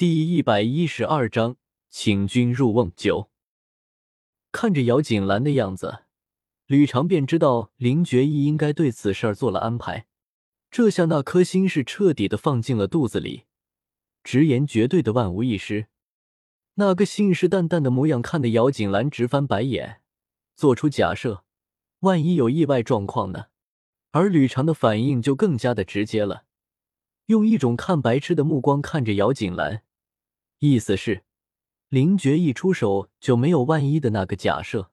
[0.00, 1.56] 第一百一十二章，
[1.90, 3.28] 请君入瓮九。
[4.50, 6.04] 看着姚锦兰的样子，
[6.64, 10.06] 吕长便知道林觉义应该对此事儿做了安排。
[10.70, 13.44] 这下那颗心是彻底的放进了肚子里，
[14.24, 15.88] 直言绝对的万无一失。
[16.76, 20.00] 那个信誓旦旦的模样，看得姚锦兰直翻白眼，
[20.56, 21.44] 做出假设，
[21.98, 23.48] 万一有意外状况呢？
[24.12, 26.44] 而吕长的反应就更加的直接了，
[27.26, 29.82] 用一种看白痴的目光看着姚锦兰。
[30.60, 31.24] 意思是，
[31.88, 34.92] 林觉一出手就没有万一的那个假设。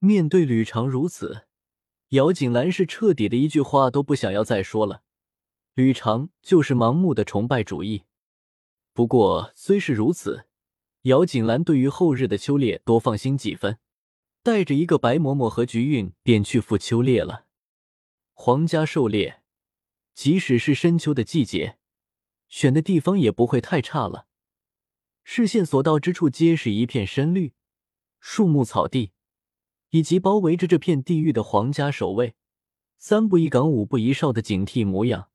[0.00, 1.46] 面对吕长如此，
[2.08, 5.04] 姚锦兰是彻底的一句话都不想要再说了。
[5.74, 8.02] 吕长就是盲目的崇拜主义。
[8.92, 10.46] 不过虽是如此，
[11.02, 13.78] 姚锦兰对于后日的秋猎多放心几分，
[14.42, 17.46] 带着一个白嬷嬷和菊韵便去赴秋猎了。
[18.32, 19.42] 皇家狩猎，
[20.16, 21.78] 即使是深秋的季节，
[22.48, 24.26] 选的地方也不会太差了。
[25.32, 27.52] 视线所到之处，皆是一片深绿，
[28.18, 29.12] 树木、草地，
[29.90, 32.34] 以及包围着这片地域的皇家守卫，
[32.98, 35.30] 三步一岗，五步一哨的警惕模样，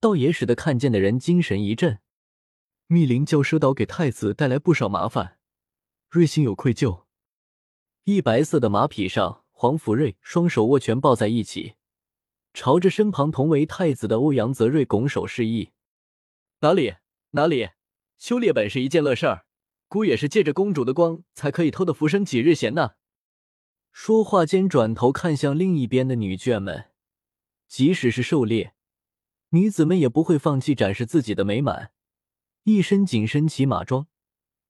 [0.00, 2.00] 倒也使得看见的人精神一振。
[2.88, 5.38] 密林骄奢岛给太子带来不少麻烦，
[6.10, 7.04] 瑞心有愧疚。
[8.04, 11.76] 一白色的马匹上，黄福瑞双手握拳抱在一起，
[12.52, 15.70] 朝着身旁同为太子的欧阳泽瑞拱手示意
[16.60, 16.96] ：“哪里？
[17.30, 17.70] 哪里？”
[18.18, 19.46] 修炼本是一件乐事儿，
[19.86, 22.92] 姑也是借着公主的光才可以偷的浮生几日闲呢。
[23.92, 26.90] 说话间，转头看向另一边的女眷们，
[27.68, 28.74] 即使是狩猎，
[29.50, 31.92] 女子们也不会放弃展示自己的美满。
[32.64, 34.08] 一身紧身骑马装，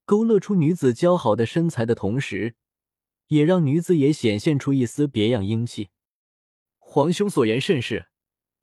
[0.05, 2.55] 勾勒出女子姣好的身材的同时，
[3.29, 5.89] 也让女子也显现出一丝别样英气。
[6.79, 8.09] 皇兄所言甚是，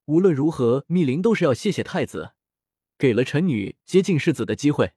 [0.05, 2.34] 无论如何，密林都是要谢谢太子。
[2.97, 4.93] 给了臣女接近世子的机会，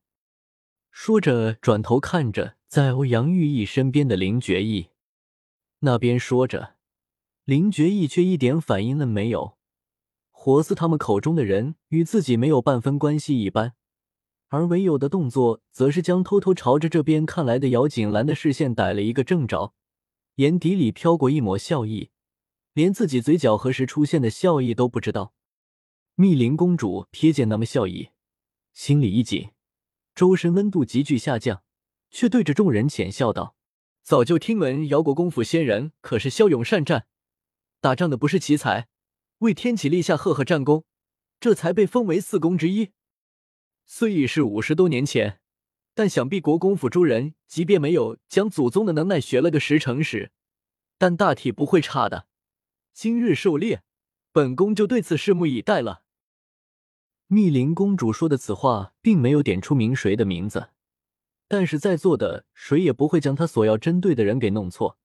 [0.91, 4.91] 说着转头看着在欧阳玉意身边的林觉意，
[5.81, 6.77] 那边说着，
[7.45, 9.59] 林觉意却一点反应都没有，
[10.31, 13.75] 活似他们口中的人与自己没有半分关系一般，
[14.47, 19.75] 而唯有的动作则是将偷偷朝着这边看来的姚锦兰的视线逮了一个正着，
[20.37, 22.11] 眼底里飘过一抹笑意，
[22.75, 25.35] 连自己嘴角何时出现的笑意都不知道。
[26.21, 28.09] 密林公主瞥见那么笑意，
[28.73, 29.51] 心里一紧，
[30.17, 31.63] 周身温度急剧下降，
[32.11, 33.55] 却对着众人浅笑道
[34.03, 37.07] ：“早就听闻姚国公府仙人可是骁勇善战，
[37.81, 38.89] 打仗的不是奇才，
[39.39, 40.85] 为天启立下赫赫战功，
[41.39, 42.91] 这才被封为四公之一。
[43.87, 45.39] 虽已是五十多年前，
[45.95, 50.33] 但想必国公府诸人即便没有将祖宗的能耐学了个十成十，
[50.99, 52.27] 但大体不会差的。
[52.93, 53.85] 今日狩猎，
[54.33, 56.03] 本宫就对此拭目以待了。”
[57.31, 60.71] 密林公主说的此话，并没有点出名谁的名字，
[61.47, 64.97] 但是在座的谁也不会将她所要针对的人给弄错。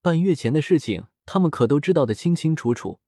[0.00, 3.00] 半月前的事情，他们可都知道的清清楚楚。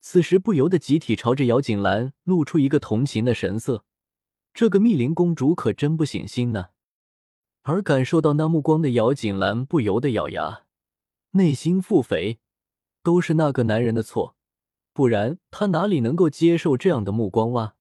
[0.00, 3.84] 此时不由得集体朝着姚锦兰露出一个同情的神色。
[4.52, 6.70] 这个密林公主可真不省心呢。
[7.62, 10.64] 而感受到那目光的姚锦兰不由得咬牙，
[11.32, 12.38] 内心腹诽：
[13.04, 14.34] 都是那个男人的错，
[14.92, 17.74] 不然她哪里能够接受这样的目光哇？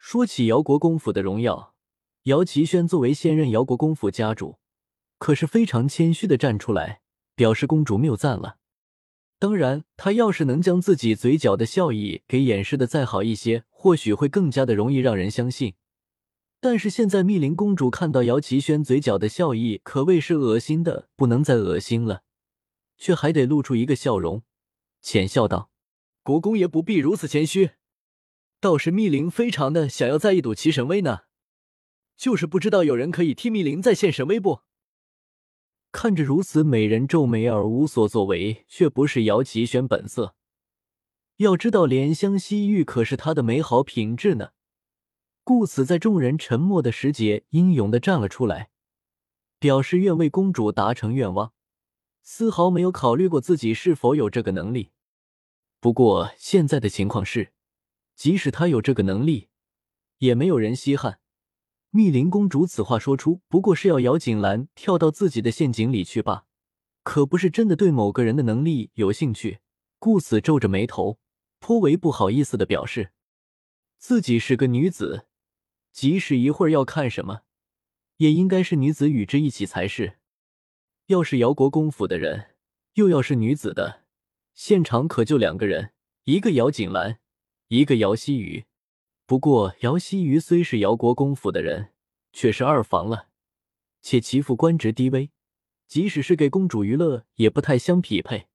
[0.00, 1.74] 说起姚国公府的荣耀，
[2.22, 4.58] 姚齐轩作为现任姚国公府家主，
[5.18, 7.02] 可是非常谦虚的站出来
[7.34, 8.56] 表示公主谬赞了。
[9.38, 15.74] 当然，他要是能将自己嘴角的笑意给掩饰的再好一些，或许会更加的容易让人相信。
[16.60, 22.22] 但是现在密林公主看到姚齐轩嘴角的笑意，可谓是恶心的不能再恶心了，
[22.96, 24.42] 却还得露出一个笑容，
[25.02, 25.70] 浅笑道
[26.24, 27.72] ：“国公爷不必如此谦虚。”
[28.60, 31.20] 倒是密林非常的想要再一睹其神威呢，
[32.14, 34.60] 就是不知道有人可以替密林再现神威不？
[35.90, 40.34] 看着如此美人皱眉而无所作为，却不是姚齐轩本色。
[41.38, 44.50] 要知道怜香惜玉可是他的美好品质呢。
[45.42, 48.68] 故此，在众人沉默的时节，英勇的站了出来，
[49.58, 51.54] 表示愿为公主达成愿望，
[52.22, 54.90] 丝毫没有考虑过自己是否有这个能力。
[55.80, 57.54] 不过现在的情况是。
[58.20, 59.48] 即使他有这个能力，
[60.18, 61.20] 也没有人稀罕。
[61.88, 66.44] 密林公主此话说出，不过是要姚锦兰跳到自己的陷阱里去罢，
[67.02, 69.60] 可不是真的对某个人的能力有兴趣。
[69.98, 71.18] 故此皱着眉头，
[71.60, 73.12] 颇为不好意思的表示，
[73.96, 75.26] 自己是个女子，
[75.90, 77.44] 即使一会儿要看什么，
[78.18, 80.18] 也应该是女子与之一起才是。
[81.06, 82.50] 要是姚国公府的人，
[82.96, 84.04] 又要是女子的，
[84.52, 85.94] 现场可就两个人，
[86.24, 87.18] 一个姚锦兰。
[87.72, 88.64] 一个姚希瑜，
[89.26, 91.92] 不过姚希瑜虽是姚国公府的人，
[92.32, 93.28] 却是二房了，
[94.02, 95.30] 且其父官职低微，
[95.86, 98.48] 即使是给公主娱乐也不太相匹配，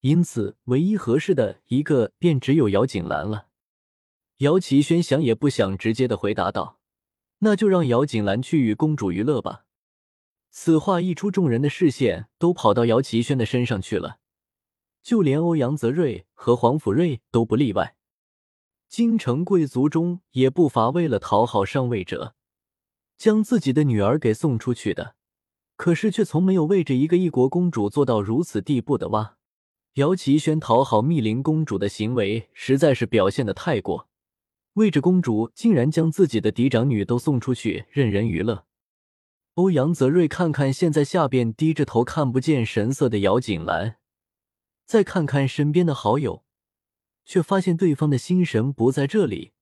[0.00, 3.46] 因此唯一合适的一个便只有姚锦兰了。
[4.38, 6.80] 姚奇轩想也不想，直接的回答道
[7.38, 9.66] ：“那就让姚锦兰去与公主娱乐吧。”
[10.50, 14.18] 此话一出，众人的视线都跑到姚奇轩的身上去了，
[15.00, 17.94] 就连欧阳泽瑞和黄甫瑞都不例外。
[18.88, 22.34] 京城贵族中也不乏为了讨好上位者，
[23.18, 25.14] 将自己的女儿给送出去的，
[25.76, 29.36] 可是却从没有为着一个异国公主做到如此地步的哇！
[29.94, 34.08] 姚奇轩讨好密林公主的行为实在是表现的太过。
[34.74, 38.64] 为着公主，竟然将自己的嫡长女都送出去任人娱乐。
[39.54, 43.96] 欧阳泽瑞看看现在下边低着头看不见神色的姚锦兰，
[44.86, 46.44] 再看看身边的好友，
[47.28, 49.52] 却发现对方的心神不在这里。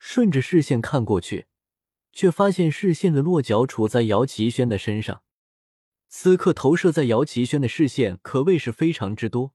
[0.00, 1.46] 顺着视线看过去，
[2.12, 5.22] 却发现视线的落脚处在姚奇轩的身上。
[6.08, 9.54] 此刻投射在姚奇轩的视线可谓是非常之多，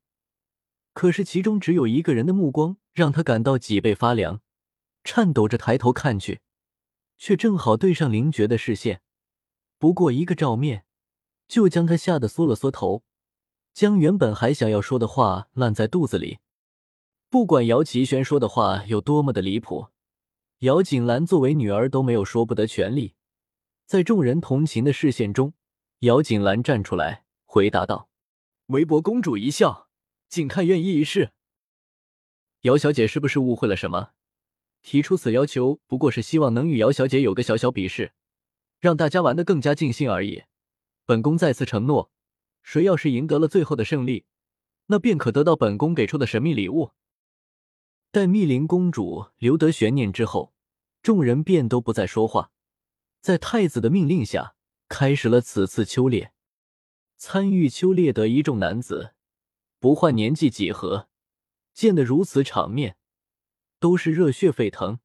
[0.94, 4.42] 可是其中只有一个人的目光让他感到脊背发凉。
[5.04, 6.40] 颤抖着抬头看去，
[7.18, 9.02] 却正好对上林觉的视线。
[9.78, 10.86] 不过一个照面，
[11.48, 13.04] 就将他吓得缩了缩头，
[13.74, 16.40] 将原本还想要说的话烂在肚子里。
[17.32, 19.90] 不管姚奇轩说的话有多么的离谱，
[20.60, 23.14] 姚锦兰作为女儿都没有说不得权利。
[23.86, 25.54] 在众人同情的视线中，
[26.00, 28.10] 姚锦兰站出来回答道
[28.68, 29.90] ：“韦伯公主一笑，
[30.28, 31.32] 仅看愿意一试。
[32.62, 34.14] 姚小姐是不是误会了什么？”
[34.82, 38.14] 提出此要求，不过是希望能与姚小姐有个小小比试，
[38.80, 40.46] 让大家玩得更加尽兴而已。
[41.06, 42.10] 本宫再次承诺，
[42.64, 44.26] 谁要是赢得了最后的胜利，
[44.88, 46.94] 那便可得到本宫给出的神秘礼物。
[48.12, 50.54] 待密林公主留得悬念之后，
[51.04, 52.52] 众人便都不再说话，
[53.22, 54.56] 在太子的命令下，
[54.88, 56.34] 开始了此次秋猎。
[57.18, 59.14] 参与秋猎的一众男子，
[59.80, 61.08] 不换年纪几何，
[61.76, 62.98] 见得如此场面。
[63.80, 65.00] 都是热血沸腾，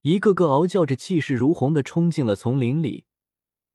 [0.00, 3.04] 一个个嗷叫着，气势如虹的冲进了丛林里，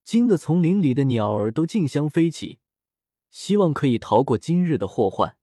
[0.04, 2.60] 惊得丛林里的鸟儿都竞相飞起，
[3.30, 5.38] 希望可以逃过今日的祸患。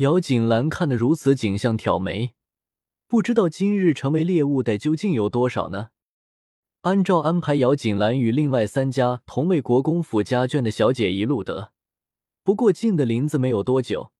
[0.00, 2.32] 姚锦兰看得如此景象，挑眉，
[3.06, 5.90] 不知道今日成为猎物的究竟有多少呢？
[6.80, 11.72] 按照安排，姚锦兰与另外三家同为国公府家眷的小姐一路得，
[12.42, 14.10] 不过进的林子没有多久。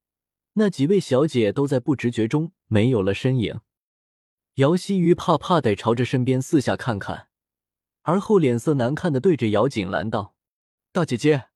[0.52, 3.60] 那几位小姐都在不知觉中没有了身影。
[4.56, 7.28] 姚希瑜怕怕的朝着身边四下看看，
[8.02, 10.34] 而后脸色难看的对着姚锦兰道
[10.92, 11.46] ：“大姐姐，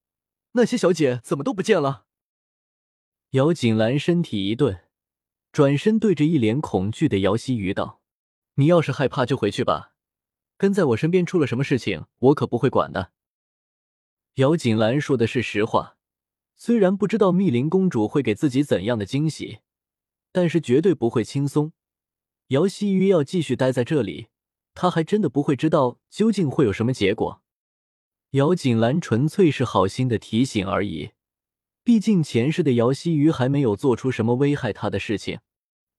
[0.53, 2.07] 那些小姐怎么都不见了？”
[3.35, 4.83] 姚锦兰身体一顿，
[5.51, 8.01] 转身对着一脸恐惧的姚希瑜道
[8.55, 9.95] ：“你要是害怕就回去吧，
[10.57, 13.11] 跟在我身边出了什么事情，我可不会管的。”
[14.35, 15.97] 姚锦兰说的是实话。
[16.55, 19.59] 虽然不知道密林公主会给自己怎样的惊喜，
[20.31, 21.73] 但是绝对不会轻松。
[22.49, 24.29] 姚希瑜要继续待在这里，
[24.75, 27.43] 她还真的不会知道究竟会有什么结果。
[28.31, 31.11] 姚锦兰纯粹是好心的提醒而已，
[31.85, 35.41] 毕竟前世的姚希瑜还没有做出什么危害他的事情。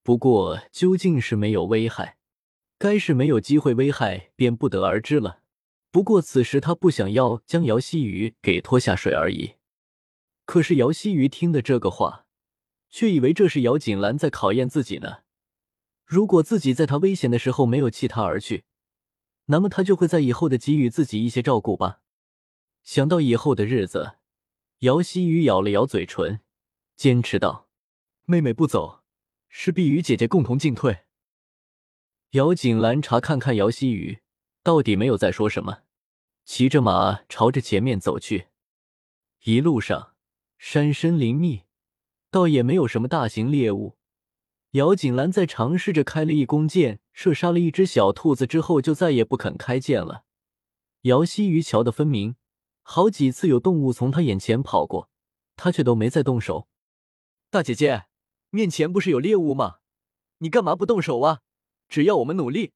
[0.02, 2.18] 不过究竟是没有危害，
[2.80, 5.42] 该是没有机会危害，便不得而知了。
[5.92, 9.54] 不过此时他不想要将姚希瑜给拖下水而已。
[10.46, 12.26] 可是姚希瑜听的这个话，
[12.90, 15.20] 却以为这是姚锦兰在考验自己呢。
[16.04, 18.64] 如果自己在他危险的时候没有弃他而去，
[19.46, 22.02] 那么他就会在以后的给予自己一些照顾吧。
[22.84, 24.14] 想到以后的日子，
[24.86, 26.42] 姚希瑜咬了咬嘴唇，
[26.96, 27.68] 坚持道
[28.26, 29.02] ：“妹妹不走，
[29.50, 31.06] 势必与姐姐共同进退。”
[32.34, 34.20] 姚锦兰查看看姚希瑜，
[34.62, 35.80] 到底没有再说什么，
[36.44, 38.50] 骑着马朝着前面走去。
[39.46, 40.12] 一路上。
[40.58, 41.64] 山深林密，
[42.32, 43.98] 倒也没有什么大型猎物。
[44.72, 50.24] 姚锦兰在尝试着开了一弓箭，射杀了一只小兔子之后，就再也不肯开箭了。
[51.02, 52.36] 姚希瑜瞧得分明，
[52.88, 55.10] 好几次有动物从他眼前跑过，
[55.56, 56.68] 他却都没再动手。
[57.50, 58.06] 大姐姐，
[58.52, 59.78] 面前不是有猎物吗？
[60.38, 61.42] 你干嘛不动手啊？
[61.90, 62.74] 只要我们努力，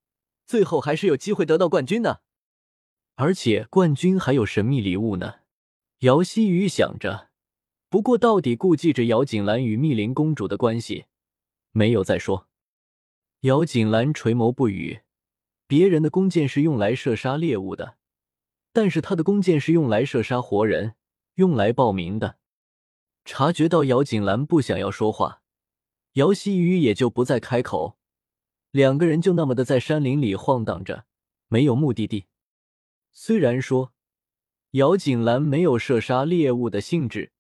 [0.48, 2.24] 最后还是有机会得到冠军的。
[3.16, 5.42] 而且冠军还有神秘礼物呢。
[6.00, 7.30] 姚希雨想着。
[7.88, 11.06] 不过，到底顾忌着姚锦兰与密林公主的关系，
[11.72, 12.48] 没有再说。
[13.42, 15.02] 姚锦兰垂眸不语。
[15.68, 17.99] 别人的弓箭是用来射杀猎物的，
[18.80, 20.96] 但是他的弓箭是用来射杀活人，
[21.36, 22.38] 用来报名的。
[23.26, 25.42] 察觉到姚锦兰不想要说话，
[26.14, 27.98] 姚希雨也就不再开口。
[28.72, 31.04] 两个人就那么的在山林里晃荡着，
[31.50, 32.28] 没有目的地。
[33.12, 33.92] 虽然说
[34.72, 37.34] 姚锦兰没有射杀猎物的兴致，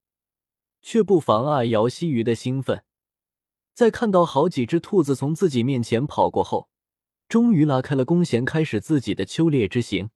[0.81, 2.83] 却不妨碍姚希瑜的兴奋。
[3.73, 6.67] 在看到好几只兔子从自己面前跑过后，
[7.29, 10.09] 终于拉开了弓弦，开始自己的秋猎之行。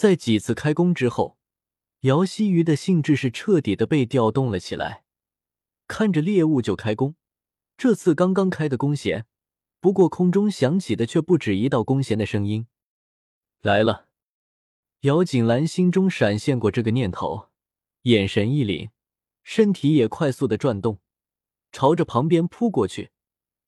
[0.00, 1.36] 在几次开弓之后，
[2.00, 5.04] 姚希瑜的兴致是彻底的被调动了起来，
[5.86, 7.16] 看着猎物就开弓。
[7.76, 9.26] 这次刚刚开的弓弦，
[9.78, 12.66] 不过空中响起的却不止一道弓弦的声音。
[13.60, 14.08] 来了，
[15.00, 17.50] 姚锦兰心中闪现过这个念头，
[18.04, 18.88] 眼神一凛，
[19.42, 21.00] 身体也快速的转动，
[21.72, 23.10] 朝着旁边扑过去。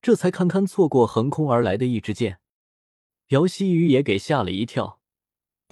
[0.00, 2.40] 这才堪堪错过横空而来的一支箭。
[3.28, 5.01] 姚希雨也给吓了一跳，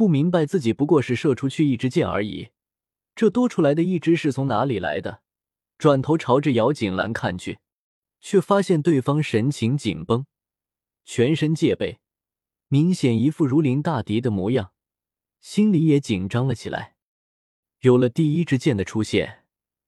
[0.01, 2.49] 不明白自己不过是射出去一支箭而已，
[3.15, 5.21] 这多出来的一支是从哪里来的？
[5.77, 7.59] 转头朝着姚锦兰看去。
[8.19, 10.25] 却发现对方神情紧绷，
[11.05, 11.99] 全身戒备，
[12.69, 14.73] 明显一副如临大敌的模样，
[15.43, 16.97] 心里也紧张了起来。
[17.81, 19.45] 有了第一支箭的出现，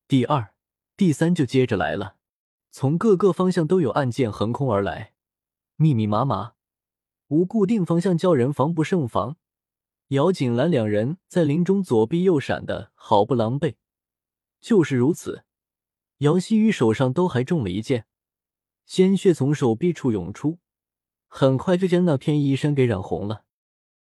[0.06, 0.52] 第二、
[0.94, 2.16] 第三就接着来了，
[2.70, 5.14] 从各个方向都有暗箭横空而来，
[5.76, 6.52] 密密麻麻，
[7.28, 9.38] 无固定方向，叫人防不胜防。
[10.12, 13.76] 姚锦兰两人在林中左避右闪的好不狼狈，
[14.60, 15.44] 就是如此，
[16.18, 18.04] 姚希雨手上都还中了一箭。
[18.84, 20.58] 鲜血从手臂处涌出，
[21.28, 23.44] 很快就将那片衣衫给染红了。